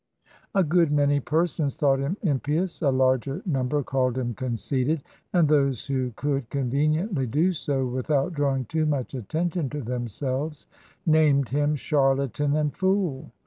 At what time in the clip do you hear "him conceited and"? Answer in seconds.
4.17-5.47